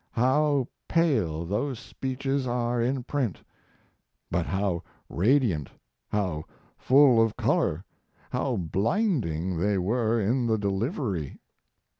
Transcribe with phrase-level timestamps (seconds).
[0.13, 3.39] How pale those speeches are in print,
[4.31, 5.69] but how radiant,
[6.09, 7.85] how full of color,
[8.31, 11.37] how blinding they were in the delivery!